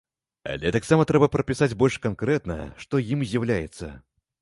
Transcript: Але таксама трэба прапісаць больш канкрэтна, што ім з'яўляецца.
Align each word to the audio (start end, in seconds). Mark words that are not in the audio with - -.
Але 0.53 0.71
таксама 0.75 1.05
трэба 1.11 1.29
прапісаць 1.35 1.69
больш 1.83 2.01
канкрэтна, 2.09 2.59
што 2.83 3.07
ім 3.15 3.19
з'яўляецца. 3.31 3.97